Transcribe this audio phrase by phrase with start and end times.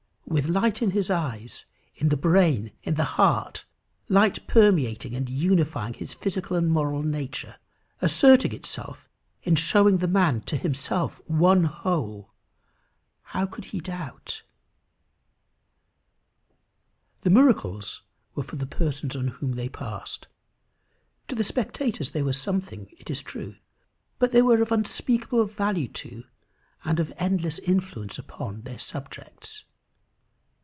[0.27, 3.65] With light in the eyes, in the brain, in the heart,
[4.07, 7.57] light permeating and unifying his physical and moral nature,
[8.01, 9.09] asserting itself
[9.43, 12.31] in showing the man to himself one whole
[13.35, 14.43] how could he doubt!
[17.23, 18.01] The miracles
[18.33, 20.29] were for the persons on whom they passed.
[21.27, 23.57] To the spectators they were something, it is true;
[24.17, 26.23] but they were of unspeakable value to,
[26.85, 29.65] and of endless influence upon their subjects.